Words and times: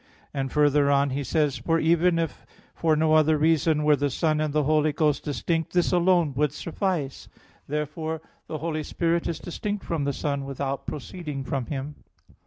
And 0.33 0.51
further 0.51 0.89
on 0.89 1.11
he 1.11 1.23
says: 1.23 1.59
"For 1.59 1.77
even 1.79 2.17
if 2.17 2.43
for 2.73 2.95
no 2.95 3.13
other 3.13 3.37
reason 3.37 3.83
were 3.83 3.95
the 3.95 4.09
Son 4.09 4.41
and 4.41 4.51
the 4.51 4.63
Holy 4.63 4.91
Ghost 4.93 5.23
distinct, 5.23 5.73
this 5.73 5.91
alone 5.91 6.33
would 6.37 6.53
suffice." 6.53 7.29
Therefore 7.67 8.19
the 8.47 8.57
Holy 8.57 8.81
Spirit 8.81 9.27
is 9.27 9.37
distinct 9.37 9.83
from 9.85 10.05
the 10.05 10.11
Son, 10.13 10.43
without 10.43 10.87
proceeding 10.87 11.43
from 11.43 11.67
Him. 11.67 11.97